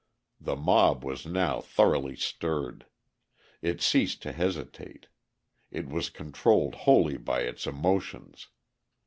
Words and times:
The 0.39 0.55
mob 0.55 1.03
was 1.05 1.27
now 1.27 1.61
thoroughly 1.61 2.15
stirred; 2.15 2.87
it 3.61 3.83
ceased 3.83 4.23
to 4.23 4.31
hesitate; 4.31 5.05
it 5.69 5.87
was 5.89 6.09
controlled 6.09 6.73
wholly 6.73 7.17
by 7.17 7.41
its 7.41 7.67
emotions. 7.67 8.47